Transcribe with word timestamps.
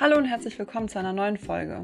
Hallo 0.00 0.16
und 0.16 0.26
herzlich 0.26 0.56
willkommen 0.60 0.86
zu 0.86 1.00
einer 1.00 1.12
neuen 1.12 1.36
Folge. 1.36 1.82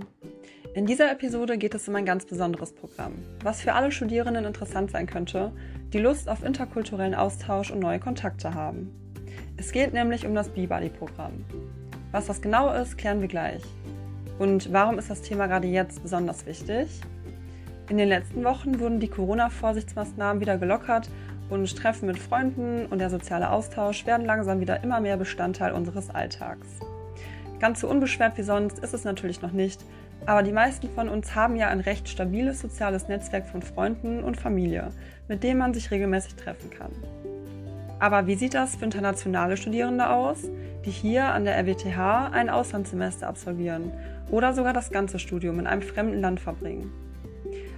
In 0.72 0.86
dieser 0.86 1.10
Episode 1.10 1.58
geht 1.58 1.74
es 1.74 1.88
um 1.88 1.96
ein 1.96 2.04
ganz 2.04 2.24
besonderes 2.24 2.72
Programm, 2.72 3.14
was 3.42 3.60
für 3.60 3.72
alle 3.72 3.90
Studierenden 3.90 4.44
interessant 4.44 4.92
sein 4.92 5.08
könnte, 5.08 5.50
die 5.92 5.98
Lust 5.98 6.28
auf 6.28 6.44
interkulturellen 6.44 7.16
Austausch 7.16 7.72
und 7.72 7.80
neue 7.80 7.98
Kontakte 7.98 8.54
haben. 8.54 8.94
Es 9.56 9.72
geht 9.72 9.92
nämlich 9.92 10.26
um 10.26 10.34
das 10.36 10.48
B-Buddy-Programm. 10.50 11.44
Was 12.12 12.26
das 12.26 12.40
genau 12.40 12.72
ist, 12.72 12.96
klären 12.98 13.20
wir 13.20 13.26
gleich. 13.26 13.64
Und 14.38 14.72
warum 14.72 14.96
ist 15.00 15.10
das 15.10 15.22
Thema 15.22 15.48
gerade 15.48 15.66
jetzt 15.66 16.00
besonders 16.00 16.46
wichtig? 16.46 16.86
In 17.88 17.98
den 17.98 18.08
letzten 18.08 18.44
Wochen 18.44 18.78
wurden 18.78 19.00
die 19.00 19.08
Corona-Vorsichtsmaßnahmen 19.08 20.40
wieder 20.40 20.56
gelockert 20.56 21.10
und 21.50 21.76
Treffen 21.76 22.06
mit 22.06 22.20
Freunden 22.20 22.86
und 22.86 23.00
der 23.00 23.10
soziale 23.10 23.50
Austausch 23.50 24.06
werden 24.06 24.24
langsam 24.24 24.60
wieder 24.60 24.84
immer 24.84 25.00
mehr 25.00 25.16
Bestandteil 25.16 25.72
unseres 25.72 26.10
Alltags. 26.10 26.78
Ganz 27.64 27.80
so 27.80 27.88
unbeschwert 27.88 28.36
wie 28.36 28.42
sonst 28.42 28.80
ist 28.80 28.92
es 28.92 29.04
natürlich 29.04 29.40
noch 29.40 29.52
nicht, 29.52 29.82
aber 30.26 30.42
die 30.42 30.52
meisten 30.52 30.90
von 30.90 31.08
uns 31.08 31.34
haben 31.34 31.56
ja 31.56 31.68
ein 31.68 31.80
recht 31.80 32.10
stabiles 32.10 32.60
soziales 32.60 33.08
Netzwerk 33.08 33.46
von 33.46 33.62
Freunden 33.62 34.22
und 34.22 34.36
Familie, 34.36 34.90
mit 35.28 35.42
dem 35.42 35.56
man 35.56 35.72
sich 35.72 35.90
regelmäßig 35.90 36.34
treffen 36.34 36.68
kann. 36.68 36.90
Aber 38.00 38.26
wie 38.26 38.34
sieht 38.34 38.52
das 38.52 38.76
für 38.76 38.84
internationale 38.84 39.56
Studierende 39.56 40.10
aus, 40.10 40.42
die 40.84 40.90
hier 40.90 41.28
an 41.28 41.46
der 41.46 41.56
RWTH 41.56 42.32
ein 42.32 42.50
Auslandssemester 42.50 43.26
absolvieren 43.26 43.92
oder 44.30 44.52
sogar 44.52 44.74
das 44.74 44.90
ganze 44.90 45.18
Studium 45.18 45.58
in 45.58 45.66
einem 45.66 45.80
fremden 45.80 46.20
Land 46.20 46.40
verbringen? 46.40 46.92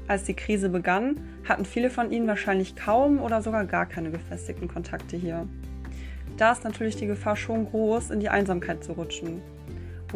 Als 0.08 0.24
die 0.24 0.34
Krise 0.34 0.68
begann, 0.68 1.20
hatten 1.48 1.64
viele 1.64 1.90
von 1.90 2.10
ihnen 2.10 2.26
wahrscheinlich 2.26 2.74
kaum 2.74 3.20
oder 3.20 3.40
sogar 3.40 3.64
gar 3.66 3.86
keine 3.86 4.10
befestigten 4.10 4.66
Kontakte 4.66 5.16
hier. 5.16 5.46
Da 6.38 6.50
ist 6.50 6.64
natürlich 6.64 6.96
die 6.96 7.06
Gefahr 7.06 7.36
schon 7.36 7.66
groß, 7.66 8.10
in 8.10 8.18
die 8.18 8.30
Einsamkeit 8.30 8.82
zu 8.82 8.90
rutschen. 8.94 9.42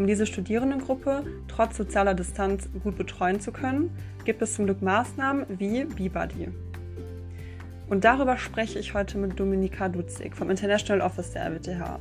Um 0.01 0.07
diese 0.07 0.25
Studierendengruppe 0.25 1.25
trotz 1.47 1.77
sozialer 1.77 2.15
Distanz 2.15 2.71
gut 2.83 2.97
betreuen 2.97 3.39
zu 3.39 3.53
können, 3.53 3.91
gibt 4.25 4.41
es 4.41 4.55
zum 4.55 4.65
Glück 4.65 4.81
Maßnahmen 4.81 5.45
wie 5.59 5.85
B-Buddy. 5.85 6.49
Und 7.87 8.03
darüber 8.03 8.39
spreche 8.39 8.79
ich 8.79 8.95
heute 8.95 9.19
mit 9.19 9.39
Dominika 9.39 9.91
Dutzig 9.91 10.35
vom 10.35 10.49
International 10.49 11.07
Office 11.07 11.33
der 11.33 11.45
RWTH. 11.45 12.01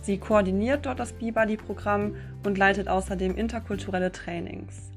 Sie 0.00 0.18
koordiniert 0.18 0.86
dort 0.86 1.00
das 1.00 1.12
B-Buddy-Programm 1.12 2.14
und 2.46 2.56
leitet 2.56 2.86
außerdem 2.86 3.34
interkulturelle 3.34 4.12
Trainings. 4.12 4.92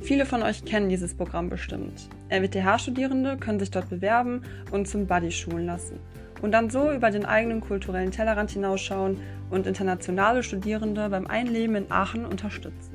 Viele 0.00 0.24
von 0.24 0.42
euch 0.42 0.64
kennen 0.64 0.88
dieses 0.88 1.12
Programm 1.12 1.50
bestimmt. 1.50 2.08
RWTH-Studierende 2.30 3.36
können 3.36 3.60
sich 3.60 3.70
dort 3.70 3.90
bewerben 3.90 4.40
und 4.70 4.88
zum 4.88 5.06
Buddy 5.06 5.32
schulen 5.32 5.66
lassen 5.66 5.98
und 6.42 6.52
dann 6.52 6.70
so 6.70 6.90
über 6.90 7.10
den 7.10 7.24
eigenen 7.24 7.60
kulturellen 7.60 8.10
Tellerrand 8.10 8.50
hinausschauen 8.50 9.20
und 9.50 9.66
internationale 9.66 10.42
Studierende 10.42 11.08
beim 11.08 11.26
Einleben 11.26 11.74
in 11.76 11.90
Aachen 11.90 12.24
unterstützen. 12.24 12.94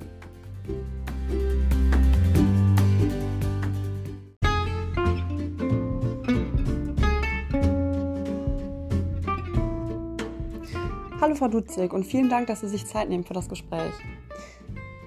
Hallo 11.21 11.33
Frau 11.33 11.47
Dutzig 11.47 11.91
und 11.91 12.05
vielen 12.05 12.29
Dank, 12.29 12.47
dass 12.47 12.61
Sie 12.61 12.67
sich 12.67 12.85
Zeit 12.85 13.09
nehmen 13.09 13.23
für 13.23 13.33
das 13.33 13.49
Gespräch. 13.49 13.93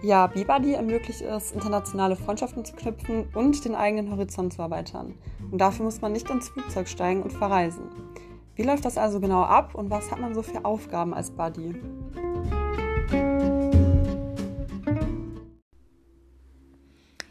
Ja, 0.03 0.27
B-Buddy 0.27 0.75
ermöglicht 0.75 1.23
es, 1.23 1.53
internationale 1.53 2.17
Freundschaften 2.17 2.65
zu 2.65 2.75
knüpfen 2.75 3.27
und 3.35 3.65
den 3.65 3.75
eigenen 3.75 4.11
Horizont 4.11 4.53
zu 4.53 4.63
erweitern. 4.63 5.15
Und 5.51 5.61
dafür 5.61 5.85
muss 5.85 6.01
man 6.01 6.13
nicht 6.13 6.29
ins 6.31 6.49
Flugzeug 6.49 6.89
steigen 6.89 7.23
und 7.23 7.33
verreisen. 7.33 7.85
Wie 8.59 8.65
läuft 8.65 8.85
das 8.85 8.99
also 8.99 9.21
genau 9.21 9.45
ab 9.45 9.77
und 9.77 9.89
was 9.89 10.11
hat 10.11 10.19
man 10.19 10.35
so 10.35 10.43
für 10.43 10.65
Aufgaben 10.65 11.15
als 11.15 11.31
Buddy? 11.31 11.81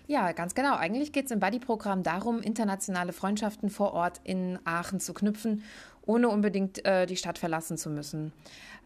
Ja, 0.08 0.32
ganz 0.32 0.56
genau. 0.56 0.78
Eigentlich 0.78 1.12
geht 1.12 1.26
es 1.26 1.32
im 1.32 1.42
Buddy-Programm 1.42 2.02
darum, 2.02 2.40
internationale 2.40 3.12
Freundschaften 3.12 3.70
vor 3.70 3.92
Ort 3.92 4.22
in 4.24 4.58
Aachen 4.64 5.02
zu 5.02 5.14
knüpfen, 5.14 5.64
ohne 6.06 6.30
unbedingt 6.30 6.86
äh, 6.86 7.06
die 7.06 7.18
Stadt 7.18 7.38
verlassen 7.38 7.78
zu 7.78 7.90
müssen. 7.90 8.32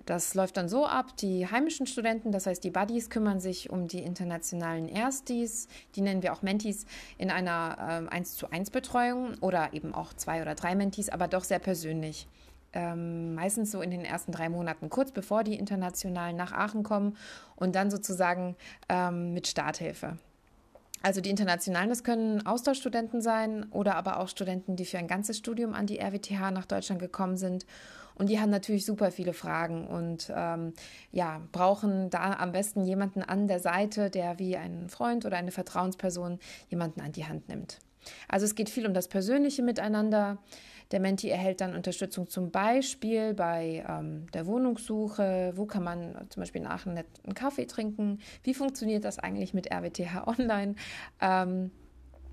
Das 0.06 0.34
läuft 0.34 0.58
dann 0.58 0.68
so 0.68 0.86
ab, 0.86 1.16
die 1.18 1.48
heimischen 1.48 1.86
Studenten, 1.86 2.32
das 2.32 2.48
heißt 2.48 2.64
die 2.64 2.72
Buddies, 2.72 3.10
kümmern 3.10 3.40
sich 3.40 3.70
um 3.70 3.88
die 3.88 4.00
internationalen 4.00 4.88
Erstis, 4.88 5.68
die 5.96 6.02
nennen 6.02 6.24
wir 6.24 6.34
auch 6.34 6.42
Mentis, 6.42 6.86
in 7.18 7.30
einer 7.30 8.08
äh, 8.10 8.14
1 8.14 8.36
zu 8.36 8.52
1 8.52 8.72
Betreuung 8.72 9.36
oder 9.42 9.74
eben 9.74 9.94
auch 9.94 10.14
zwei 10.14 10.42
oder 10.42 10.56
drei 10.56 10.76
Mentis, 10.76 11.10
aber 11.10 11.28
doch 11.28 11.44
sehr 11.44 11.60
persönlich. 11.60 12.28
Ähm, 12.74 13.36
meistens 13.36 13.72
so 13.72 13.82
in 13.82 13.92
den 13.92 14.06
ersten 14.06 14.32
drei 14.32 14.48
Monaten, 14.48 14.90
kurz 14.90 15.12
bevor 15.12 15.44
die 15.44 15.56
Internationalen 15.56 16.38
nach 16.38 16.54
Aachen 16.54 16.84
kommen 16.84 17.18
und 17.56 17.76
dann 17.76 17.92
sozusagen 17.92 18.56
ähm, 18.88 19.34
mit 19.34 19.48
Starthilfe. 19.48 20.18
Also 21.04 21.20
die 21.20 21.32
Internationalen, 21.32 21.90
das 21.90 22.04
können 22.04 22.46
Austauschstudenten 22.46 23.22
sein 23.22 23.66
oder 23.72 23.96
aber 23.96 24.20
auch 24.20 24.30
Studenten, 24.30 24.76
die 24.76 24.86
für 24.86 25.00
ein 25.00 25.08
ganzes 25.08 25.38
Studium 25.38 25.74
an 25.74 25.88
die 25.88 26.00
RWTH 26.00 26.52
nach 26.52 26.66
Deutschland 26.66 27.02
gekommen 27.02 27.38
sind 27.38 27.66
und 28.16 28.30
die 28.30 28.40
haben 28.40 28.50
natürlich 28.50 28.86
super 28.86 29.12
viele 29.12 29.34
Fragen 29.34 29.88
und 29.88 30.32
ähm, 30.36 30.74
ja, 31.12 31.42
brauchen 31.52 32.10
da 32.10 32.34
am 32.34 32.52
besten 32.52 32.86
jemanden 32.86 33.24
an 33.24 33.48
der 33.48 33.60
Seite, 33.60 34.10
der 34.10 34.40
wie 34.40 34.58
ein 34.58 34.90
Freund 34.90 35.26
oder 35.26 35.38
eine 35.38 35.52
Vertrauensperson 35.52 36.40
jemanden 36.70 37.02
an 37.02 37.12
die 37.12 37.26
Hand 37.26 37.50
nimmt. 37.50 37.80
Also 38.28 38.46
es 38.46 38.56
geht 38.56 38.70
viel 38.70 38.88
um 38.88 38.94
das 38.94 39.08
persönliche 39.08 39.62
Miteinander. 39.62 40.38
Der 40.92 41.00
Menti 41.00 41.30
erhält 41.30 41.62
dann 41.62 41.76
Unterstützung 41.76 42.28
zum 42.30 42.52
Beispiel 42.52 43.34
bei 43.34 43.86
ähm, 43.88 44.28
der 44.34 44.46
Wohnungssuche. 44.46 45.54
Wo 45.56 45.66
kann 45.66 45.84
man 45.84 46.28
zum 46.30 46.42
Beispiel 46.42 46.62
in 46.62 46.68
Aachen 46.68 46.98
einen 46.98 47.34
Kaffee 47.34 47.66
trinken? 47.66 48.20
Wie 48.44 48.54
funktioniert 48.54 49.06
das 49.06 49.18
eigentlich 49.18 49.54
mit 49.54 49.72
RWTH 49.72 50.28
Online? 50.28 50.76
Ähm, 51.22 51.72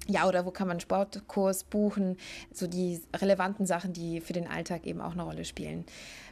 ja, 0.09 0.27
oder 0.27 0.47
wo 0.47 0.51
kann 0.51 0.69
man 0.69 0.81
Sportkurs 0.81 1.65
buchen? 1.65 2.17
So 2.53 2.67
die 2.67 3.01
relevanten 3.15 3.67
Sachen, 3.67 3.93
die 3.93 4.21
für 4.21 4.33
den 4.33 4.49
Alltag 4.49 4.87
eben 4.87 5.01
auch 5.01 5.13
eine 5.13 5.23
Rolle 5.23 5.45
spielen. 5.45 5.85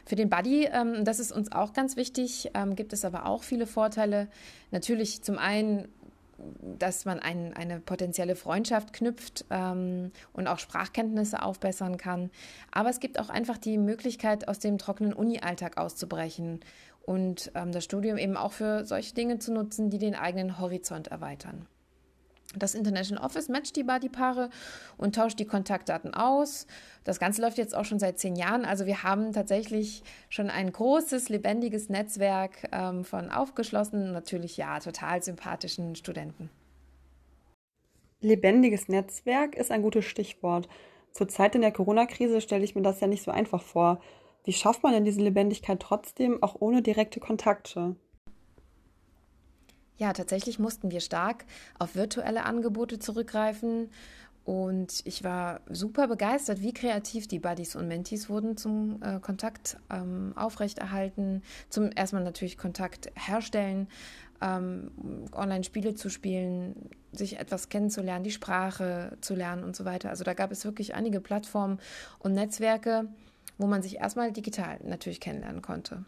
Für 0.05 0.15
den 0.15 0.29
Buddy, 0.29 0.65
ähm, 0.65 1.05
das 1.05 1.19
ist 1.19 1.31
uns 1.31 1.51
auch 1.51 1.73
ganz 1.73 1.95
wichtig, 1.95 2.49
ähm, 2.55 2.75
gibt 2.75 2.91
es 2.93 3.05
aber 3.05 3.25
auch 3.27 3.43
viele 3.43 3.67
Vorteile. 3.67 4.27
Natürlich 4.71 5.21
zum 5.21 5.37
einen 5.37 5.87
dass 6.61 7.05
man 7.05 7.19
ein, 7.19 7.53
eine 7.55 7.79
potenzielle 7.79 8.35
Freundschaft 8.35 8.93
knüpft 8.93 9.45
ähm, 9.49 10.11
und 10.33 10.47
auch 10.47 10.59
Sprachkenntnisse 10.59 11.41
aufbessern 11.41 11.97
kann. 11.97 12.29
Aber 12.71 12.89
es 12.89 12.99
gibt 12.99 13.19
auch 13.19 13.29
einfach 13.29 13.57
die 13.57 13.79
Möglichkeit, 13.79 14.47
aus 14.47 14.59
dem 14.59 14.77
trockenen 14.77 15.13
Uni-Alltag 15.13 15.77
auszubrechen 15.77 16.59
und 17.05 17.51
ähm, 17.55 17.71
das 17.71 17.83
Studium 17.83 18.17
eben 18.17 18.37
auch 18.37 18.51
für 18.51 18.85
solche 18.85 19.15
Dinge 19.15 19.39
zu 19.39 19.51
nutzen, 19.51 19.89
die 19.89 19.97
den 19.97 20.13
eigenen 20.13 20.59
Horizont 20.59 21.07
erweitern. 21.07 21.65
Das 22.55 22.75
International 22.75 23.23
Office 23.23 23.49
matcht 23.49 23.75
die 23.75 23.83
Buddy-Paare 23.83 24.49
und 24.97 25.15
tauscht 25.15 25.37
die 25.39 25.45
Kontaktdaten 25.45 26.13
aus. 26.13 26.65
Das 27.03 27.19
Ganze 27.19 27.41
läuft 27.41 27.57
jetzt 27.57 27.75
auch 27.75 27.83
schon 27.83 27.99
seit 27.99 28.19
zehn 28.19 28.35
Jahren. 28.35 28.63
Also 28.63 28.85
wir 28.85 29.03
haben 29.03 29.33
tatsächlich 29.33 30.01
schon 30.29 30.49
ein 30.49 30.71
großes, 30.71 31.27
lebendiges 31.29 31.89
Netzwerk 31.89 32.69
ähm, 32.71 33.03
von 33.03 33.31
aufgeschlossenen, 33.31 34.13
natürlich 34.13 34.55
ja, 34.55 34.79
total 34.79 35.21
sympathischen 35.21 35.95
Studenten. 35.95 36.49
Lebendiges 38.21 38.87
Netzwerk 38.87 39.55
ist 39.55 39.71
ein 39.71 39.81
gutes 39.81 40.05
Stichwort. 40.05 40.69
Zur 41.11 41.27
Zeit 41.27 41.53
in 41.53 41.61
der 41.61 41.71
Corona-Krise 41.71 42.41
stelle 42.41 42.63
ich 42.63 42.75
mir 42.75 42.81
das 42.81 42.99
ja 42.99 43.07
nicht 43.07 43.23
so 43.23 43.31
einfach 43.31 43.61
vor. 43.61 43.99
Wie 44.45 44.53
schafft 44.53 44.83
man 44.83 44.93
denn 44.93 45.03
diese 45.03 45.21
Lebendigkeit 45.21 45.79
trotzdem, 45.81 46.41
auch 46.41 46.55
ohne 46.59 46.81
direkte 46.81 47.19
Kontakte? 47.19 47.95
Ja, 49.97 50.13
tatsächlich 50.13 50.59
mussten 50.59 50.91
wir 50.91 51.01
stark 51.01 51.45
auf 51.79 51.95
virtuelle 51.95 52.45
Angebote 52.45 52.99
zurückgreifen. 52.99 53.89
Und 54.45 55.01
ich 55.03 55.25
war 55.25 55.59
super 55.67 56.07
begeistert, 56.07 56.61
wie 56.61 56.73
kreativ 56.73 57.27
die 57.27 57.39
Buddies 57.39 57.75
und 57.75 57.89
Mentees 57.89 58.29
wurden 58.29 58.55
zum 58.55 59.01
äh, 59.03 59.19
Kontakt 59.19 59.75
ähm, 59.89 60.31
aufrechterhalten, 60.37 61.41
zum 61.67 61.89
erstmal 61.93 62.23
natürlich 62.23 62.57
Kontakt 62.57 63.11
herstellen, 63.15 63.89
ähm, 64.41 64.91
Online-Spiele 65.33 65.95
zu 65.95 66.09
spielen, 66.09 66.89
sich 67.11 67.39
etwas 67.39 67.67
kennenzulernen, 67.67 68.23
die 68.23 68.31
Sprache 68.31 69.17
zu 69.19 69.35
lernen 69.35 69.65
und 69.65 69.75
so 69.75 69.83
weiter. 69.83 70.09
Also 70.09 70.23
da 70.23 70.33
gab 70.33 70.51
es 70.51 70.63
wirklich 70.63 70.95
einige 70.95 71.19
Plattformen 71.19 71.79
und 72.19 72.31
Netzwerke, 72.31 73.09
wo 73.57 73.67
man 73.67 73.81
sich 73.81 73.97
erstmal 73.97 74.31
digital 74.31 74.79
natürlich 74.83 75.19
kennenlernen 75.19 75.61
konnte. 75.61 76.05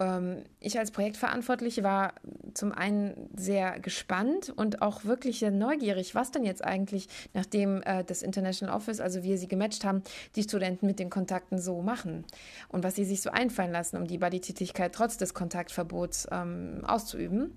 Ähm, 0.00 0.42
ich 0.58 0.78
als 0.78 0.90
Projektverantwortliche 0.90 1.84
war 1.84 2.14
zum 2.54 2.72
einen 2.72 3.28
sehr 3.36 3.78
gespannt 3.78 4.52
und 4.54 4.82
auch 4.82 5.04
wirklich 5.04 5.38
sehr 5.38 5.50
neugierig, 5.50 6.14
was 6.14 6.32
denn 6.32 6.44
jetzt 6.44 6.64
eigentlich, 6.64 7.08
nachdem 7.34 7.82
äh, 7.82 8.02
das 8.02 8.22
International 8.22 8.74
Office, 8.74 9.00
also 9.00 9.22
wir 9.22 9.38
sie 9.38 9.48
gematcht 9.48 9.84
haben, 9.84 10.02
die 10.34 10.42
Studenten 10.42 10.86
mit 10.86 10.98
den 10.98 11.10
Kontakten 11.10 11.58
so 11.58 11.82
machen 11.82 12.24
und 12.68 12.82
was 12.82 12.96
sie 12.96 13.04
sich 13.04 13.20
so 13.20 13.30
einfallen 13.30 13.72
lassen, 13.72 13.96
um 13.96 14.06
die 14.06 14.18
Buddy-Tätigkeit 14.18 14.92
trotz 14.94 15.18
des 15.18 15.34
Kontaktverbots 15.34 16.26
ähm, 16.32 16.82
auszuüben. 16.84 17.52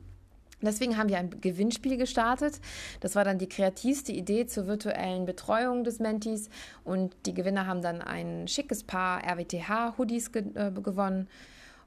Deswegen 0.61 0.97
haben 0.97 1.09
wir 1.09 1.17
ein 1.17 1.41
Gewinnspiel 1.41 1.97
gestartet. 1.97 2.61
Das 3.01 3.15
war 3.15 3.25
dann 3.25 3.37
die 3.37 3.49
kreativste 3.49 4.13
Idee 4.13 4.45
zur 4.45 4.65
virtuellen 4.65 5.25
Betreuung 5.25 5.83
des 5.83 5.99
Mentis. 5.99 6.49
Und 6.85 7.15
die 7.25 7.33
Gewinner 7.33 7.67
haben 7.67 7.81
dann 7.81 8.01
ein 8.01 8.47
schickes 8.47 8.83
Paar 8.83 9.21
RWTH-Hoodies 9.25 10.31
ge 10.31 10.43
äh, 10.55 10.71
gewonnen 10.71 11.27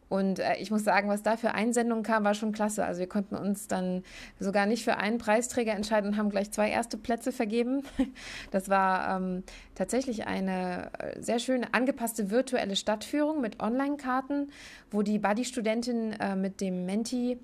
Und 0.08 0.38
äh, 0.38 0.56
ich 0.58 0.70
muss 0.70 0.84
sagen, 0.84 1.08
was 1.08 1.22
da 1.22 1.36
für 1.36 1.52
Einsendungen 1.52 2.04
kam, 2.04 2.24
war 2.24 2.34
schon 2.34 2.52
klasse. 2.52 2.84
Also 2.84 3.00
wir 3.00 3.08
konnten 3.08 3.34
uns 3.34 3.66
dann 3.66 4.04
sogar 4.38 4.66
nicht 4.66 4.84
für 4.84 4.96
einen 4.98 5.18
Preisträger 5.18 5.72
entscheiden 5.72 6.10
und 6.10 6.16
haben 6.16 6.30
gleich 6.30 6.52
zwei 6.52 6.70
erste 6.70 6.96
Plätze 6.96 7.32
vergeben. 7.32 7.82
Das 8.50 8.68
war 8.68 9.16
ähm, 9.16 9.42
tatsächlich 9.74 10.26
eine 10.26 10.90
äh, 10.98 11.20
sehr 11.20 11.38
schöne 11.38 11.74
angepasste 11.74 12.30
virtuelle 12.30 12.76
Stadtführung 12.76 13.40
mit 13.40 13.60
Online-Karten, 13.60 14.50
wo 14.90 15.02
die 15.02 15.18
Buddy-Studentin 15.18 16.12
äh, 16.12 16.36
mit 16.36 16.60
dem 16.60 16.86
Menti 16.86 17.38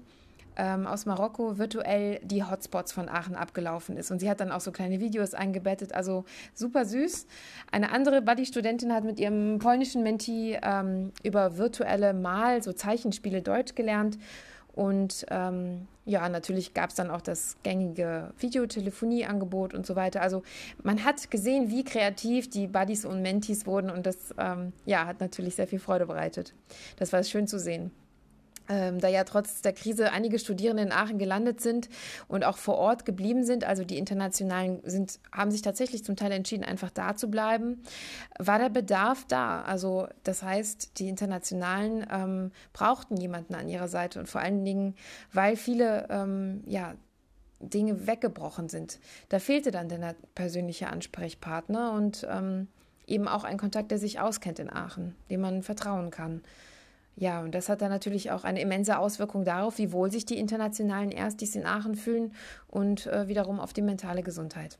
ähm, 0.56 0.86
aus 0.86 1.06
Marokko 1.06 1.58
virtuell 1.58 2.20
die 2.22 2.44
Hotspots 2.44 2.92
von 2.92 3.08
Aachen 3.08 3.34
abgelaufen 3.34 3.96
ist. 3.96 4.10
Und 4.10 4.18
sie 4.18 4.28
hat 4.28 4.40
dann 4.40 4.52
auch 4.52 4.60
so 4.60 4.72
kleine 4.72 5.00
Videos 5.00 5.34
eingebettet, 5.34 5.94
also 5.94 6.24
super 6.54 6.84
süß. 6.84 7.26
Eine 7.70 7.90
andere 7.92 8.22
Buddy-Studentin 8.22 8.92
hat 8.92 9.04
mit 9.04 9.18
ihrem 9.18 9.58
polnischen 9.58 10.02
Menti 10.02 10.58
ähm, 10.62 11.12
über 11.22 11.58
virtuelle 11.58 12.14
Mal, 12.14 12.62
so 12.62 12.72
Zeichenspiele 12.72 13.42
Deutsch 13.42 13.74
gelernt. 13.74 14.18
Und 14.74 15.26
ähm, 15.28 15.86
ja, 16.06 16.28
natürlich 16.28 16.72
gab 16.72 16.90
es 16.90 16.96
dann 16.96 17.10
auch 17.10 17.20
das 17.20 17.56
gängige 17.62 18.32
Videotelefonieangebot 18.38 19.74
und 19.74 19.86
so 19.86 19.96
weiter. 19.96 20.22
Also 20.22 20.42
man 20.82 21.04
hat 21.04 21.30
gesehen, 21.30 21.70
wie 21.70 21.84
kreativ 21.84 22.48
die 22.48 22.66
Buddies 22.66 23.04
und 23.04 23.20
Mentis 23.20 23.66
wurden 23.66 23.90
und 23.90 24.06
das 24.06 24.34
ähm, 24.38 24.72
ja, 24.86 25.06
hat 25.06 25.20
natürlich 25.20 25.56
sehr 25.56 25.66
viel 25.66 25.78
Freude 25.78 26.06
bereitet. 26.06 26.54
Das 26.96 27.12
war 27.12 27.22
schön 27.22 27.46
zu 27.46 27.58
sehen 27.58 27.92
ähm, 28.68 29.00
da 29.00 29.08
ja 29.08 29.24
trotz 29.24 29.62
der 29.62 29.72
Krise 29.72 30.12
einige 30.12 30.38
Studierende 30.38 30.82
in 30.82 30.92
Aachen 30.92 31.18
gelandet 31.18 31.60
sind 31.60 31.88
und 32.28 32.44
auch 32.44 32.56
vor 32.56 32.76
Ort 32.76 33.04
geblieben 33.04 33.44
sind, 33.44 33.64
also 33.64 33.84
die 33.84 33.98
internationalen 33.98 34.80
sind, 34.84 35.18
haben 35.32 35.50
sich 35.50 35.62
tatsächlich 35.62 36.04
zum 36.04 36.16
Teil 36.16 36.32
entschieden, 36.32 36.64
einfach 36.64 36.90
da 36.90 37.16
zu 37.16 37.30
bleiben, 37.30 37.82
war 38.38 38.58
der 38.58 38.70
Bedarf 38.70 39.24
da. 39.26 39.62
Also 39.62 40.08
das 40.24 40.42
heißt, 40.42 40.98
die 40.98 41.08
internationalen 41.08 42.06
ähm, 42.10 42.52
brauchten 42.72 43.16
jemanden 43.16 43.54
an 43.54 43.68
ihrer 43.68 43.88
Seite 43.88 44.18
und 44.20 44.28
vor 44.28 44.40
allen 44.40 44.64
Dingen, 44.64 44.94
weil 45.32 45.56
viele 45.56 46.06
ähm, 46.10 46.62
ja 46.66 46.94
Dinge 47.62 48.06
weggebrochen 48.06 48.68
sind. 48.68 48.98
Da 49.28 49.38
fehlte 49.38 49.70
dann 49.70 49.88
der 49.88 50.16
persönliche 50.34 50.88
Ansprechpartner 50.88 51.92
und 51.92 52.26
ähm, 52.28 52.68
eben 53.06 53.28
auch 53.28 53.44
ein 53.44 53.58
Kontakt, 53.58 53.90
der 53.90 53.98
sich 53.98 54.20
auskennt 54.20 54.58
in 54.58 54.70
Aachen, 54.70 55.14
dem 55.30 55.40
man 55.40 55.62
vertrauen 55.62 56.10
kann. 56.10 56.42
Ja, 57.16 57.42
und 57.42 57.54
das 57.54 57.68
hat 57.68 57.82
dann 57.82 57.90
natürlich 57.90 58.30
auch 58.30 58.44
eine 58.44 58.60
immense 58.60 58.98
Auswirkung 58.98 59.44
darauf, 59.44 59.78
wie 59.78 59.92
wohl 59.92 60.10
sich 60.10 60.24
die 60.24 60.38
internationalen 60.38 61.10
Erstis 61.10 61.54
in 61.54 61.66
Aachen 61.66 61.94
fühlen 61.94 62.34
und 62.68 63.06
äh, 63.06 63.28
wiederum 63.28 63.60
auf 63.60 63.72
die 63.72 63.82
mentale 63.82 64.22
Gesundheit. 64.22 64.78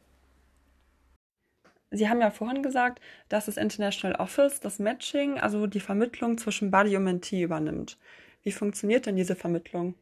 Sie 1.91 2.09
haben 2.09 2.23
ja 2.23 2.31
vorhin 2.31 2.63
gesagt, 2.63 3.01
dass 3.29 3.47
das 3.47 3.59
International 3.59 4.19
Office 4.19 4.61
das 4.61 4.79
Matching, 4.79 5.39
also 5.39 5.67
die 5.67 5.81
Vermittlung 5.81 6.39
zwischen 6.39 6.71
Buddy 6.71 6.97
und 6.97 7.05
Mentee 7.05 7.43
übernimmt. 7.43 7.99
Wie 8.43 8.53
funktioniert 8.53 9.05
denn 9.05 9.17
diese 9.17 9.37
Vermittlung? 9.37 9.95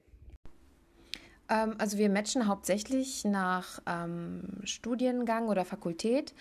Ähm, 1.48 1.74
also 1.78 1.98
wir 1.98 2.08
matchen 2.08 2.46
hauptsächlich 2.46 3.24
nach 3.24 3.80
ähm, 3.86 4.60
Studiengang 4.62 5.48
oder 5.48 5.64
Fakultät 5.64 6.32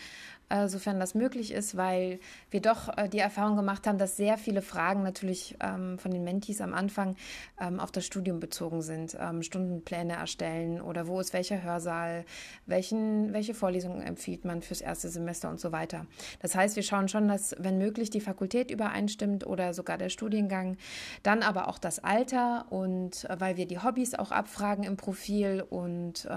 äh, 0.49 0.67
sofern 0.67 0.99
das 0.99 1.15
möglich 1.15 1.51
ist, 1.51 1.77
weil 1.77 2.19
wir 2.49 2.61
doch 2.61 2.97
äh, 2.97 3.07
die 3.07 3.19
Erfahrung 3.19 3.55
gemacht 3.55 3.87
haben, 3.87 3.97
dass 3.97 4.17
sehr 4.17 4.37
viele 4.37 4.61
Fragen 4.61 5.03
natürlich 5.03 5.55
ähm, 5.61 5.97
von 5.99 6.11
den 6.11 6.23
Mentees 6.23 6.61
am 6.61 6.73
Anfang 6.73 7.15
ähm, 7.59 7.79
auf 7.79 7.91
das 7.91 8.05
Studium 8.05 8.39
bezogen 8.39 8.81
sind. 8.81 9.15
Ähm, 9.19 9.43
Stundenpläne 9.43 10.13
erstellen 10.13 10.81
oder 10.81 11.07
wo 11.07 11.19
ist 11.19 11.33
welcher 11.33 11.61
Hörsaal, 11.61 12.25
welchen, 12.65 13.33
welche 13.33 13.53
Vorlesungen 13.53 14.01
empfiehlt 14.01 14.45
man 14.45 14.61
fürs 14.61 14.81
erste 14.81 15.09
Semester 15.09 15.49
und 15.49 15.59
so 15.59 15.71
weiter. 15.71 16.05
Das 16.41 16.55
heißt, 16.55 16.75
wir 16.75 16.83
schauen 16.83 17.07
schon, 17.07 17.27
dass, 17.27 17.55
wenn 17.59 17.77
möglich, 17.77 18.09
die 18.09 18.21
Fakultät 18.21 18.71
übereinstimmt 18.71 19.45
oder 19.45 19.73
sogar 19.73 19.97
der 19.97 20.09
Studiengang, 20.09 20.77
dann 21.23 21.43
aber 21.43 21.67
auch 21.67 21.77
das 21.77 22.03
Alter 22.03 22.65
und 22.69 23.25
äh, 23.29 23.39
weil 23.39 23.57
wir 23.57 23.67
die 23.67 23.79
Hobbys 23.79 24.15
auch 24.15 24.31
abfragen 24.31 24.83
im 24.83 24.97
Profil 24.97 25.63
und 25.69 26.27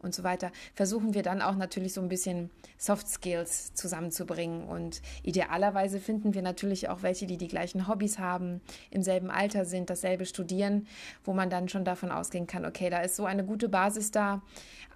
und 0.00 0.14
so 0.14 0.22
weiter, 0.22 0.50
versuchen 0.74 1.14
wir 1.14 1.22
dann 1.22 1.42
auch 1.42 1.56
natürlich 1.56 1.92
so 1.92 2.00
ein 2.00 2.08
bisschen 2.08 2.50
Soft 2.76 3.08
Skills 3.08 3.74
zusammenzubringen. 3.74 4.64
Und 4.64 5.02
idealerweise 5.22 6.00
finden 6.00 6.34
wir 6.34 6.42
natürlich 6.42 6.88
auch 6.88 7.02
welche, 7.02 7.26
die 7.26 7.36
die 7.36 7.48
gleichen 7.48 7.88
Hobbys 7.88 8.18
haben, 8.18 8.60
im 8.90 9.02
selben 9.02 9.30
Alter 9.30 9.64
sind, 9.64 9.90
dasselbe 9.90 10.26
studieren, 10.26 10.86
wo 11.24 11.32
man 11.32 11.50
dann 11.50 11.68
schon 11.68 11.84
davon 11.84 12.10
ausgehen 12.10 12.46
kann, 12.46 12.64
okay, 12.64 12.90
da 12.90 13.00
ist 13.00 13.16
so 13.16 13.24
eine 13.24 13.44
gute 13.44 13.68
Basis 13.68 14.10
da. 14.10 14.42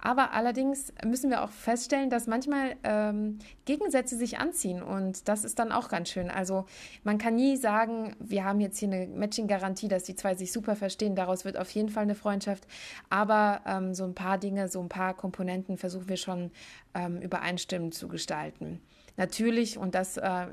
Aber 0.05 0.33
allerdings 0.33 0.91
müssen 1.05 1.29
wir 1.29 1.43
auch 1.43 1.49
feststellen, 1.49 2.09
dass 2.09 2.27
manchmal 2.27 2.75
ähm, 2.83 3.39
Gegensätze 3.63 4.17
sich 4.17 4.37
anziehen 4.37 4.83
und 4.83 5.29
das 5.29 5.45
ist 5.45 5.59
dann 5.59 5.71
auch 5.71 5.87
ganz 5.87 6.09
schön. 6.09 6.29
Also 6.29 6.65
man 7.05 7.17
kann 7.17 7.35
nie 7.35 7.55
sagen, 7.55 8.13
wir 8.19 8.43
haben 8.43 8.59
jetzt 8.59 8.79
hier 8.79 8.89
eine 8.91 9.07
Matching-Garantie, 9.07 9.87
dass 9.87 10.03
die 10.03 10.15
zwei 10.15 10.35
sich 10.35 10.51
super 10.51 10.75
verstehen. 10.75 11.15
Daraus 11.15 11.45
wird 11.45 11.57
auf 11.57 11.69
jeden 11.71 11.87
Fall 11.87 12.03
eine 12.03 12.15
Freundschaft. 12.15 12.67
Aber 13.09 13.61
ähm, 13.65 13.93
so 13.93 14.03
ein 14.03 14.13
paar 14.13 14.37
Dinge, 14.37 14.67
so 14.67 14.81
ein 14.81 14.89
paar 14.93 15.15
Komponenten 15.15 15.77
versuchen 15.77 16.07
wir 16.07 16.17
schon 16.17 16.51
ähm, 16.93 17.19
übereinstimmend 17.19 17.95
zu 17.95 18.07
gestalten. 18.07 18.79
Natürlich, 19.17 19.77
und 19.77 19.95
das 19.95 20.17
äh, 20.17 20.47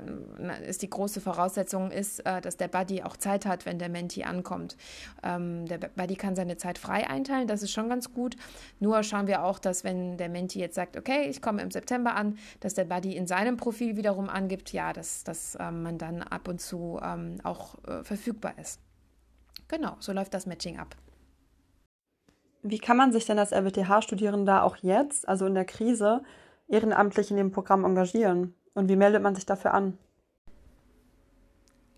ist 0.67 0.81
die 0.81 0.89
große 0.89 1.21
Voraussetzung, 1.21 1.91
ist, 1.91 2.19
äh, 2.25 2.41
dass 2.41 2.57
der 2.57 2.67
Buddy 2.67 3.03
auch 3.03 3.17
Zeit 3.17 3.45
hat, 3.45 3.65
wenn 3.65 3.77
der 3.79 3.89
Menti 3.89 4.23
ankommt. 4.23 4.77
Ähm, 5.23 5.67
der 5.67 5.77
Buddy 5.77 6.15
kann 6.15 6.35
seine 6.35 6.57
Zeit 6.57 6.77
frei 6.77 7.07
einteilen, 7.07 7.47
das 7.47 7.63
ist 7.63 7.71
schon 7.71 7.89
ganz 7.89 8.13
gut. 8.13 8.35
Nur 8.79 9.03
schauen 9.03 9.27
wir 9.27 9.43
auch, 9.43 9.59
dass 9.59 9.83
wenn 9.83 10.17
der 10.17 10.29
Menti 10.29 10.59
jetzt 10.59 10.75
sagt, 10.75 10.97
okay, 10.97 11.27
ich 11.27 11.41
komme 11.41 11.61
im 11.61 11.71
September 11.71 12.15
an, 12.15 12.37
dass 12.59 12.73
der 12.73 12.85
Buddy 12.85 13.15
in 13.15 13.27
seinem 13.27 13.57
Profil 13.57 13.95
wiederum 13.95 14.29
angibt, 14.29 14.73
ja, 14.73 14.91
dass, 14.91 15.23
dass 15.23 15.57
ähm, 15.59 15.83
man 15.83 15.97
dann 15.97 16.21
ab 16.23 16.47
und 16.47 16.61
zu 16.61 16.99
ähm, 17.03 17.37
auch 17.43 17.75
äh, 17.85 18.03
verfügbar 18.03 18.53
ist. 18.59 18.79
Genau, 19.67 19.95
so 19.99 20.13
läuft 20.13 20.33
das 20.33 20.45
Matching 20.45 20.77
ab. 20.77 20.95
Wie 22.63 22.79
kann 22.79 22.97
man 22.97 23.11
sich 23.11 23.25
denn 23.25 23.39
als 23.39 23.51
RWTH-Studierender 23.51 24.63
auch 24.63 24.77
jetzt, 24.77 25.27
also 25.27 25.47
in 25.47 25.55
der 25.55 25.65
Krise, 25.65 26.21
ehrenamtlich 26.67 27.31
in 27.31 27.37
dem 27.37 27.51
Programm 27.51 27.85
engagieren? 27.85 28.53
Und 28.73 28.87
wie 28.87 28.95
meldet 28.95 29.23
man 29.23 29.35
sich 29.35 29.45
dafür 29.45 29.73
an? 29.73 29.97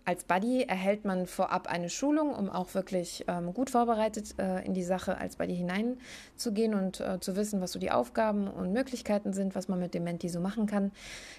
Als 0.06 0.24
Buddy 0.24 0.64
erhält 0.64 1.06
man 1.06 1.26
vorab 1.26 1.66
eine 1.66 1.88
Schulung, 1.88 2.34
um 2.34 2.50
auch 2.50 2.74
wirklich 2.74 3.24
ähm, 3.26 3.54
gut 3.54 3.70
vorbereitet 3.70 4.34
äh, 4.38 4.62
in 4.64 4.74
die 4.74 4.82
Sache 4.82 5.16
als 5.16 5.36
Buddy 5.36 5.56
hineinzugehen 5.56 6.74
und 6.74 7.00
äh, 7.00 7.20
zu 7.20 7.36
wissen, 7.36 7.62
was 7.62 7.72
so 7.72 7.78
die 7.78 7.90
Aufgaben 7.90 8.46
und 8.46 8.72
Möglichkeiten 8.72 9.32
sind, 9.32 9.54
was 9.54 9.68
man 9.68 9.80
mit 9.80 9.94
dem 9.94 10.04
Menti 10.04 10.28
so 10.28 10.40
machen 10.40 10.66
kann. 10.66 10.92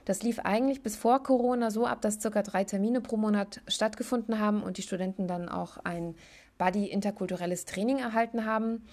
Das 0.06 0.24
lief 0.24 0.40
eigentlich 0.40 0.82
bis 0.82 0.96
vor 0.96 1.22
Corona 1.22 1.70
so 1.70 1.86
ab, 1.86 2.02
dass 2.02 2.20
circa 2.20 2.42
drei 2.42 2.64
Termine 2.64 3.02
pro 3.02 3.18
Monat 3.18 3.62
stattgefunden 3.68 4.40
haben 4.40 4.64
und 4.64 4.78
die 4.78 4.84
Studenten 4.84 5.28
dann 5.28 5.48
auch 5.48 5.78
ein 5.84 6.16
Buddy 6.58 6.86
interkulturelles 6.88 7.66
Training 7.66 8.00
erhalten 8.00 8.46
haben. 8.46 8.84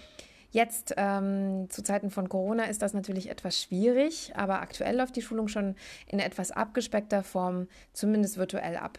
Jetzt 0.53 0.93
ähm, 0.99 1.71
zu 1.71 1.83
Zeiten 1.83 2.11
von 2.11 2.29
Corona 2.29 2.65
ist 2.65 2.83
das 2.83 2.93
natürlich 2.93 3.31
etwas 3.31 3.59
schwierig, 3.59 4.33
aber 4.37 4.61
aktuell 4.61 4.99
läuft 4.99 5.17
die 5.17 5.23
Schulung 5.23 5.49
schon 5.49 5.77
in 6.07 6.19
etwas 6.19 6.51
abgespeckter 6.51 7.23
Form, 7.23 7.69
zumindest 7.95 8.37
virtuell 8.37 8.77
ab. 8.77 8.99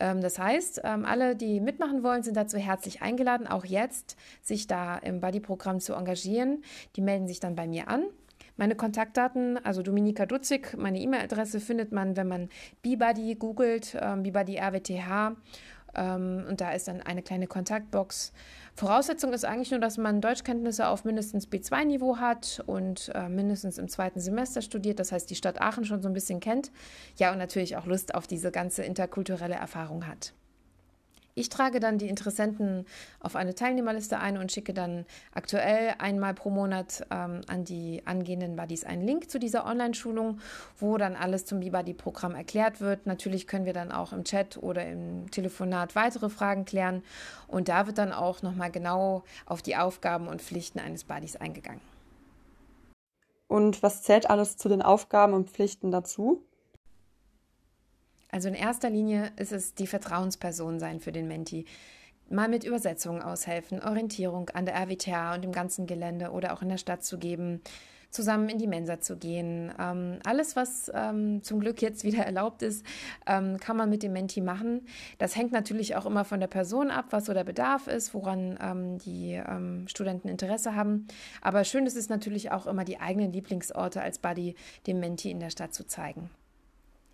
Ähm, 0.00 0.20
das 0.20 0.40
heißt, 0.40 0.80
ähm, 0.82 1.04
alle, 1.04 1.36
die 1.36 1.60
mitmachen 1.60 2.02
wollen, 2.02 2.24
sind 2.24 2.36
dazu 2.36 2.58
herzlich 2.58 3.00
eingeladen, 3.00 3.46
auch 3.46 3.64
jetzt 3.64 4.16
sich 4.42 4.66
da 4.66 4.98
im 4.98 5.20
Buddy-Programm 5.20 5.78
zu 5.78 5.94
engagieren. 5.94 6.64
Die 6.96 7.00
melden 7.00 7.28
sich 7.28 7.38
dann 7.38 7.54
bei 7.54 7.68
mir 7.68 7.86
an. 7.86 8.02
Meine 8.56 8.74
Kontaktdaten, 8.74 9.64
also 9.64 9.82
Dominika 9.82 10.26
Dutzig, 10.26 10.76
meine 10.76 10.98
E-Mail-Adresse 10.98 11.60
findet 11.60 11.92
man, 11.92 12.16
wenn 12.16 12.26
man 12.26 12.48
BeBuddy 12.82 13.36
googelt, 13.36 13.96
ähm, 14.00 14.24
BeBuddy 14.24 14.58
RWTH. 14.58 15.36
Ähm, 15.94 16.44
und 16.48 16.60
da 16.60 16.72
ist 16.72 16.88
dann 16.88 17.00
eine 17.00 17.22
kleine 17.22 17.46
Kontaktbox. 17.46 18.32
Voraussetzung 18.74 19.32
ist 19.32 19.44
eigentlich 19.44 19.70
nur, 19.70 19.80
dass 19.80 19.98
man 19.98 20.20
Deutschkenntnisse 20.20 20.88
auf 20.88 21.04
mindestens 21.04 21.48
B2-Niveau 21.48 22.18
hat 22.18 22.62
und 22.66 23.10
äh, 23.14 23.28
mindestens 23.28 23.78
im 23.78 23.88
zweiten 23.88 24.20
Semester 24.20 24.62
studiert, 24.62 25.00
das 25.00 25.12
heißt 25.12 25.28
die 25.30 25.34
Stadt 25.34 25.60
Aachen 25.60 25.84
schon 25.84 26.02
so 26.02 26.08
ein 26.08 26.14
bisschen 26.14 26.40
kennt. 26.40 26.70
Ja, 27.16 27.32
und 27.32 27.38
natürlich 27.38 27.76
auch 27.76 27.86
Lust 27.86 28.14
auf 28.14 28.26
diese 28.26 28.50
ganze 28.50 28.84
interkulturelle 28.84 29.54
Erfahrung 29.54 30.06
hat. 30.06 30.32
Ich 31.38 31.50
trage 31.50 31.78
dann 31.78 31.98
die 31.98 32.08
Interessenten 32.08 32.84
auf 33.20 33.36
eine 33.36 33.54
Teilnehmerliste 33.54 34.18
ein 34.18 34.38
und 34.38 34.50
schicke 34.50 34.74
dann 34.74 35.06
aktuell 35.32 35.94
einmal 35.98 36.34
pro 36.34 36.50
Monat 36.50 37.06
ähm, 37.12 37.42
an 37.46 37.64
die 37.64 38.02
angehenden 38.06 38.56
Buddies 38.56 38.84
einen 38.84 39.06
Link 39.06 39.30
zu 39.30 39.38
dieser 39.38 39.64
Online-Schulung, 39.64 40.40
wo 40.78 40.98
dann 40.98 41.14
alles 41.14 41.44
zum 41.44 41.60
B-Buddy-Programm 41.60 42.34
erklärt 42.34 42.80
wird. 42.80 43.06
Natürlich 43.06 43.46
können 43.46 43.66
wir 43.66 43.72
dann 43.72 43.92
auch 43.92 44.12
im 44.12 44.24
Chat 44.24 44.56
oder 44.56 44.84
im 44.84 45.30
Telefonat 45.30 45.94
weitere 45.94 46.28
Fragen 46.28 46.64
klären 46.64 47.04
und 47.46 47.68
da 47.68 47.86
wird 47.86 47.98
dann 47.98 48.12
auch 48.12 48.42
nochmal 48.42 48.72
genau 48.72 49.22
auf 49.46 49.62
die 49.62 49.76
Aufgaben 49.76 50.26
und 50.26 50.42
Pflichten 50.42 50.80
eines 50.80 51.04
Buddies 51.04 51.36
eingegangen. 51.36 51.80
Und 53.46 53.82
was 53.84 54.02
zählt 54.02 54.28
alles 54.28 54.56
zu 54.56 54.68
den 54.68 54.82
Aufgaben 54.82 55.34
und 55.34 55.50
Pflichten 55.50 55.92
dazu? 55.92 56.42
Also 58.30 58.48
in 58.48 58.54
erster 58.54 58.90
Linie 58.90 59.32
ist 59.36 59.52
es 59.52 59.74
die 59.74 59.86
Vertrauensperson 59.86 60.78
sein 60.78 61.00
für 61.00 61.12
den 61.12 61.28
Menti. 61.28 61.64
Mal 62.30 62.48
mit 62.48 62.64
Übersetzungen 62.64 63.22
aushelfen, 63.22 63.82
Orientierung 63.82 64.50
an 64.50 64.66
der 64.66 64.74
RWTH 64.74 65.34
und 65.34 65.44
im 65.44 65.52
ganzen 65.52 65.86
Gelände 65.86 66.30
oder 66.30 66.52
auch 66.52 66.60
in 66.60 66.68
der 66.68 66.76
Stadt 66.76 67.02
zu 67.02 67.18
geben, 67.18 67.62
zusammen 68.10 68.50
in 68.50 68.58
die 68.58 68.66
Mensa 68.66 69.00
zu 69.00 69.16
gehen. 69.16 69.72
Ähm, 69.78 70.18
alles, 70.24 70.54
was 70.54 70.90
ähm, 70.94 71.42
zum 71.42 71.60
Glück 71.60 71.80
jetzt 71.80 72.04
wieder 72.04 72.18
erlaubt 72.24 72.62
ist, 72.62 72.84
ähm, 73.26 73.58
kann 73.58 73.78
man 73.78 73.88
mit 73.88 74.02
dem 74.02 74.12
Menti 74.12 74.42
machen. 74.42 74.86
Das 75.16 75.36
hängt 75.36 75.52
natürlich 75.52 75.96
auch 75.96 76.04
immer 76.04 76.26
von 76.26 76.40
der 76.40 76.48
Person 76.48 76.90
ab, 76.90 77.06
was 77.10 77.24
so 77.24 77.32
der 77.32 77.44
Bedarf 77.44 77.86
ist, 77.86 78.12
woran 78.12 78.58
ähm, 78.60 78.98
die 78.98 79.32
ähm, 79.32 79.88
Studenten 79.88 80.28
Interesse 80.28 80.74
haben. 80.74 81.06
Aber 81.40 81.64
schön 81.64 81.86
ist 81.86 81.96
es 81.96 82.10
natürlich 82.10 82.50
auch 82.50 82.66
immer, 82.66 82.84
die 82.84 83.00
eigenen 83.00 83.32
Lieblingsorte 83.32 84.02
als 84.02 84.18
Buddy 84.18 84.54
dem 84.86 85.00
Menti 85.00 85.30
in 85.30 85.40
der 85.40 85.50
Stadt 85.50 85.72
zu 85.72 85.86
zeigen. 85.86 86.30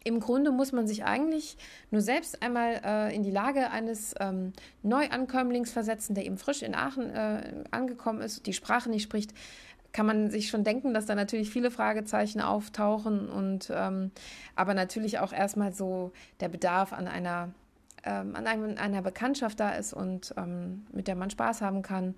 Im 0.05 0.21
Grunde 0.21 0.53
muss 0.53 0.73
man 0.73 0.87
sich 0.87 1.05
eigentlich 1.05 1.57
nur 1.91 2.03
selbst 2.03 2.43
einmal 2.43 2.81
äh, 2.85 3.15
in 3.15 3.23
die 3.23 3.31
Lage 3.31 3.71
eines 3.71 4.15
ähm, 4.21 4.53
Neuankömmlings 4.83 5.73
versetzen, 5.73 6.15
der 6.15 6.27
eben 6.27 6.37
frisch 6.37 6.63
in 6.63 6.75
Aachen 6.75 7.09
äh, 7.11 7.65
angekommen 7.71 8.21
ist, 8.21 8.47
die 8.47 8.53
Sprache 8.53 8.91
nicht 8.91 9.03
spricht. 9.03 9.33
Kann 9.93 10.07
man 10.07 10.31
sich 10.31 10.49
schon 10.49 10.63
denken, 10.63 10.93
dass 10.93 11.07
da 11.07 11.15
natürlich 11.15 11.51
viele 11.51 11.71
Fragezeichen 11.71 12.41
auftauchen 12.41 13.31
und 13.31 13.73
ähm, 13.75 14.11
aber 14.57 14.75
natürlich 14.75 15.21
auch 15.21 15.33
erstmal 15.33 15.73
so 15.73 16.13
der 16.41 16.49
Bedarf 16.49 16.93
an 16.93 17.09
einer 17.09 17.55
ähm, 18.05 18.37
an 18.37 18.47
einem, 18.47 18.79
einer 18.79 19.03
Bekanntschaft 19.03 19.61
da 19.61 19.71
ist 19.71 19.93
und 19.93 20.35
ähm, 20.37 20.87
mit 20.93 21.09
der 21.09 21.17
man 21.17 21.31
Spaß 21.31 21.63
haben 21.63 21.83
kann. 21.83 22.15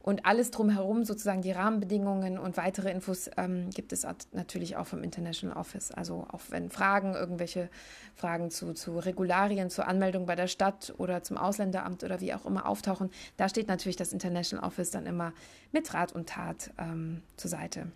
Und 0.00 0.26
alles 0.26 0.50
drumherum, 0.50 1.04
sozusagen 1.04 1.40
die 1.40 1.50
Rahmenbedingungen 1.50 2.38
und 2.38 2.58
weitere 2.58 2.90
Infos 2.90 3.30
ähm, 3.38 3.70
gibt 3.70 3.90
es 3.90 4.06
natürlich 4.32 4.76
auch 4.76 4.86
vom 4.86 5.02
International 5.02 5.56
Office. 5.56 5.92
Also 5.92 6.26
auch 6.30 6.42
wenn 6.50 6.68
Fragen, 6.68 7.14
irgendwelche 7.14 7.70
Fragen 8.14 8.50
zu, 8.50 8.74
zu 8.74 8.98
Regularien, 8.98 9.70
zur 9.70 9.88
Anmeldung 9.88 10.26
bei 10.26 10.36
der 10.36 10.46
Stadt 10.46 10.92
oder 10.98 11.22
zum 11.22 11.38
Ausländeramt 11.38 12.04
oder 12.04 12.20
wie 12.20 12.34
auch 12.34 12.44
immer 12.44 12.68
auftauchen, 12.68 13.10
da 13.38 13.48
steht 13.48 13.66
natürlich 13.66 13.96
das 13.96 14.12
International 14.12 14.66
Office 14.66 14.90
dann 14.90 15.06
immer 15.06 15.32
mit 15.72 15.94
Rat 15.94 16.12
und 16.12 16.28
Tat 16.28 16.70
ähm, 16.78 17.22
zur 17.36 17.50
Seite. 17.50 17.86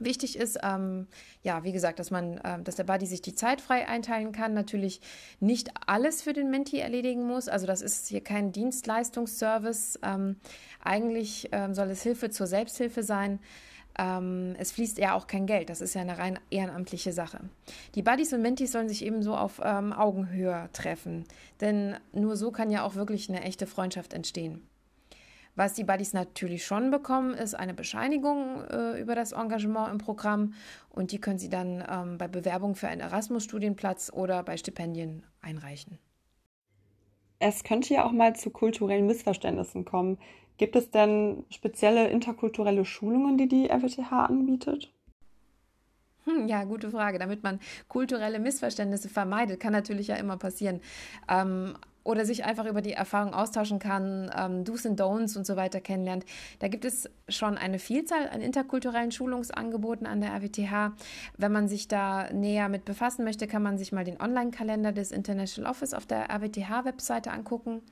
Wichtig 0.00 0.36
ist, 0.36 0.58
ähm, 0.62 1.06
ja, 1.42 1.64
wie 1.64 1.72
gesagt, 1.72 1.98
dass 1.98 2.10
man, 2.10 2.38
äh, 2.38 2.62
dass 2.62 2.76
der 2.76 2.84
Buddy 2.84 3.06
sich 3.06 3.22
die 3.22 3.34
Zeit 3.34 3.60
frei 3.60 3.88
einteilen 3.88 4.32
kann. 4.32 4.54
Natürlich 4.54 5.00
nicht 5.40 5.70
alles 5.86 6.22
für 6.22 6.32
den 6.32 6.50
Menti 6.50 6.78
erledigen 6.78 7.26
muss. 7.26 7.48
Also 7.48 7.66
das 7.66 7.82
ist 7.82 8.08
hier 8.08 8.22
kein 8.22 8.52
Dienstleistungsservice. 8.52 10.00
Ähm, 10.02 10.36
eigentlich 10.82 11.48
ähm, 11.52 11.74
soll 11.74 11.90
es 11.90 12.02
Hilfe 12.02 12.30
zur 12.30 12.46
Selbsthilfe 12.46 13.02
sein. 13.02 13.40
Ähm, 13.98 14.54
es 14.58 14.70
fließt 14.72 14.98
ja 14.98 15.14
auch 15.14 15.26
kein 15.26 15.46
Geld. 15.46 15.70
Das 15.70 15.80
ist 15.80 15.94
ja 15.94 16.00
eine 16.00 16.18
rein 16.18 16.38
ehrenamtliche 16.50 17.12
Sache. 17.12 17.40
Die 17.94 18.02
Buddies 18.02 18.32
und 18.32 18.42
Mentis 18.42 18.72
sollen 18.72 18.88
sich 18.88 19.04
ebenso 19.04 19.34
auf 19.34 19.60
ähm, 19.62 19.92
Augenhöhe 19.92 20.68
treffen. 20.72 21.24
Denn 21.60 21.96
nur 22.12 22.36
so 22.36 22.52
kann 22.52 22.70
ja 22.70 22.84
auch 22.84 22.94
wirklich 22.94 23.28
eine 23.28 23.42
echte 23.42 23.66
Freundschaft 23.66 24.14
entstehen. 24.14 24.62
Was 25.58 25.74
die 25.74 25.82
Buddies 25.82 26.12
natürlich 26.12 26.64
schon 26.64 26.92
bekommen, 26.92 27.34
ist 27.34 27.54
eine 27.54 27.74
Bescheinigung 27.74 28.62
äh, 28.70 29.00
über 29.00 29.16
das 29.16 29.32
Engagement 29.32 29.90
im 29.90 29.98
Programm 29.98 30.54
und 30.88 31.10
die 31.10 31.20
können 31.20 31.40
sie 31.40 31.48
dann 31.48 31.84
ähm, 31.90 32.16
bei 32.16 32.28
Bewerbung 32.28 32.76
für 32.76 32.86
einen 32.86 33.00
Erasmus-Studienplatz 33.00 34.12
oder 34.14 34.44
bei 34.44 34.56
Stipendien 34.56 35.24
einreichen. 35.40 35.98
Es 37.40 37.64
könnte 37.64 37.92
ja 37.92 38.04
auch 38.04 38.12
mal 38.12 38.36
zu 38.36 38.50
kulturellen 38.50 39.06
Missverständnissen 39.06 39.84
kommen. 39.84 40.18
Gibt 40.58 40.76
es 40.76 40.92
denn 40.92 41.44
spezielle 41.50 42.06
interkulturelle 42.06 42.84
Schulungen, 42.84 43.36
die 43.36 43.48
die 43.48 43.68
RWTH 43.68 44.12
anbietet? 44.12 44.92
Hm, 46.24 46.46
ja, 46.46 46.62
gute 46.62 46.88
Frage. 46.92 47.18
Damit 47.18 47.42
man 47.42 47.58
kulturelle 47.88 48.38
Missverständnisse 48.38 49.08
vermeidet, 49.08 49.58
kann 49.58 49.72
natürlich 49.72 50.06
ja 50.06 50.14
immer 50.14 50.36
passieren. 50.36 50.80
Ähm, 51.28 51.74
oder 52.08 52.24
sich 52.24 52.46
einfach 52.46 52.64
über 52.64 52.80
die 52.80 52.94
Erfahrung 52.94 53.34
austauschen 53.34 53.78
kann, 53.78 54.30
ähm, 54.34 54.64
Do's 54.64 54.86
und 54.86 54.98
Don'ts 54.98 55.36
und 55.36 55.46
so 55.46 55.56
weiter 55.56 55.78
kennenlernt. 55.78 56.24
Da 56.58 56.68
gibt 56.68 56.86
es 56.86 57.10
schon 57.28 57.58
eine 57.58 57.78
Vielzahl 57.78 58.30
an 58.30 58.40
interkulturellen 58.40 59.12
Schulungsangeboten 59.12 60.06
an 60.06 60.22
der 60.22 60.30
RWTH. 60.30 60.94
Wenn 61.36 61.52
man 61.52 61.68
sich 61.68 61.86
da 61.86 62.32
näher 62.32 62.70
mit 62.70 62.86
befassen 62.86 63.24
möchte, 63.24 63.46
kann 63.46 63.62
man 63.62 63.76
sich 63.76 63.92
mal 63.92 64.04
den 64.04 64.18
Online-Kalender 64.18 64.92
des 64.92 65.12
International 65.12 65.70
Office 65.70 65.92
auf 65.92 66.06
der 66.06 66.30
RWTH-Webseite 66.30 67.30
angucken. 67.30 67.82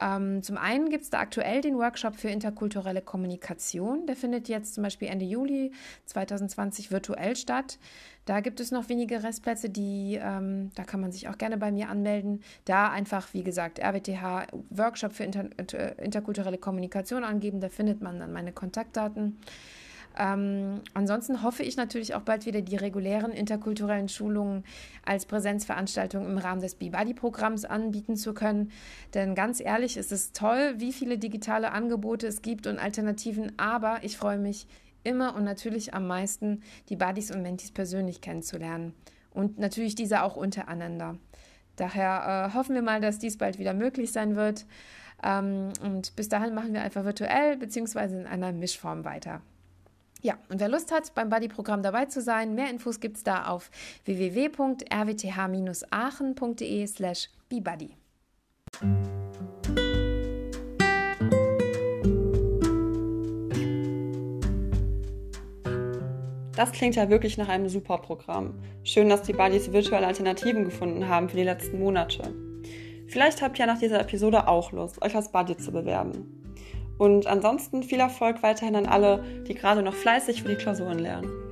Ähm, 0.00 0.42
zum 0.42 0.56
einen 0.56 0.90
gibt 0.90 1.04
es 1.04 1.10
da 1.10 1.18
aktuell 1.18 1.60
den 1.60 1.76
Workshop 1.76 2.16
für 2.16 2.28
interkulturelle 2.28 3.02
Kommunikation. 3.02 4.06
Der 4.06 4.16
findet 4.16 4.48
jetzt 4.48 4.74
zum 4.74 4.84
Beispiel 4.84 5.08
Ende 5.08 5.24
Juli 5.24 5.72
2020 6.06 6.90
virtuell 6.90 7.36
statt. 7.36 7.78
Da 8.24 8.40
gibt 8.40 8.60
es 8.60 8.70
noch 8.70 8.88
wenige 8.88 9.22
Restplätze, 9.22 9.70
die, 9.70 10.18
ähm, 10.22 10.70
da 10.74 10.84
kann 10.84 11.00
man 11.00 11.12
sich 11.12 11.28
auch 11.28 11.38
gerne 11.38 11.56
bei 11.56 11.72
mir 11.72 11.88
anmelden. 11.88 12.42
Da 12.66 12.90
einfach, 12.90 13.32
wie 13.32 13.42
gesagt, 13.42 13.78
RWTH 13.78 14.48
Workshop 14.70 15.12
für 15.12 15.24
inter, 15.24 15.48
interkulturelle 15.98 16.58
Kommunikation 16.58 17.24
angeben. 17.24 17.60
Da 17.60 17.68
findet 17.68 18.02
man 18.02 18.20
dann 18.20 18.32
meine 18.32 18.52
Kontaktdaten. 18.52 19.38
Ähm, 20.16 20.80
ansonsten 20.94 21.42
hoffe 21.42 21.62
ich 21.62 21.76
natürlich 21.76 22.14
auch 22.14 22.22
bald 22.22 22.46
wieder 22.46 22.60
die 22.60 22.76
regulären 22.76 23.32
interkulturellen 23.32 24.08
Schulungen 24.08 24.64
als 25.04 25.26
Präsenzveranstaltung 25.26 26.26
im 26.26 26.38
Rahmen 26.38 26.60
des 26.60 26.74
B-Buddy-Programms 26.74 27.64
anbieten 27.64 28.16
zu 28.16 28.34
können. 28.34 28.70
Denn 29.14 29.34
ganz 29.34 29.60
ehrlich, 29.60 29.96
ist 29.96 30.12
es 30.12 30.32
toll, 30.32 30.74
wie 30.78 30.92
viele 30.92 31.18
digitale 31.18 31.72
Angebote 31.72 32.26
es 32.26 32.42
gibt 32.42 32.66
und 32.66 32.78
Alternativen, 32.78 33.52
aber 33.58 33.98
ich 34.02 34.16
freue 34.16 34.38
mich 34.38 34.66
immer 35.04 35.34
und 35.34 35.44
natürlich 35.44 35.94
am 35.94 36.06
meisten, 36.06 36.62
die 36.88 36.96
Buddies 36.96 37.30
und 37.30 37.42
Mentis 37.42 37.70
persönlich 37.70 38.20
kennenzulernen. 38.20 38.94
Und 39.30 39.58
natürlich 39.58 39.94
diese 39.94 40.22
auch 40.22 40.36
untereinander. 40.36 41.16
Daher 41.76 42.50
äh, 42.50 42.54
hoffen 42.56 42.74
wir 42.74 42.82
mal, 42.82 43.00
dass 43.00 43.18
dies 43.18 43.38
bald 43.38 43.58
wieder 43.58 43.72
möglich 43.72 44.10
sein 44.10 44.34
wird. 44.34 44.66
Ähm, 45.22 45.72
und 45.82 46.16
bis 46.16 46.28
dahin 46.28 46.54
machen 46.54 46.72
wir 46.74 46.82
einfach 46.82 47.04
virtuell 47.04 47.56
bzw. 47.56 48.20
in 48.20 48.26
einer 48.26 48.52
Mischform 48.52 49.04
weiter. 49.04 49.40
Ja, 50.20 50.36
und 50.48 50.58
wer 50.58 50.68
Lust 50.68 50.90
hat, 50.92 51.14
beim 51.14 51.28
Buddy-Programm 51.28 51.80
dabei 51.82 52.06
zu 52.06 52.20
sein, 52.20 52.56
mehr 52.56 52.68
Infos 52.70 52.98
gibt 52.98 53.18
es 53.18 53.22
da 53.22 53.46
auf 53.46 53.70
www.rwth-aachen.de 54.04 56.86
slash 56.86 57.28
bebuddy. 57.48 57.94
Das 66.56 66.72
klingt 66.72 66.96
ja 66.96 67.08
wirklich 67.08 67.38
nach 67.38 67.48
einem 67.48 67.68
super 67.68 67.98
Programm. 67.98 68.54
Schön, 68.82 69.08
dass 69.08 69.22
die 69.22 69.32
Buddies 69.32 69.70
virtuelle 69.70 70.08
Alternativen 70.08 70.64
gefunden 70.64 71.06
haben 71.06 71.28
für 71.28 71.36
die 71.36 71.44
letzten 71.44 71.78
Monate. 71.78 72.34
Vielleicht 73.06 73.40
habt 73.40 73.60
ihr 73.60 73.66
nach 73.66 73.78
dieser 73.78 74.00
Episode 74.00 74.48
auch 74.48 74.72
Lust, 74.72 75.00
euch 75.00 75.14
als 75.14 75.30
Buddy 75.30 75.56
zu 75.56 75.70
bewerben. 75.70 76.37
Und 76.98 77.26
ansonsten 77.26 77.82
viel 77.82 78.00
Erfolg 78.00 78.42
weiterhin 78.42 78.76
an 78.76 78.86
alle, 78.86 79.24
die 79.46 79.54
gerade 79.54 79.82
noch 79.82 79.94
fleißig 79.94 80.42
für 80.42 80.48
die 80.48 80.56
Klausuren 80.56 80.98
lernen. 80.98 81.47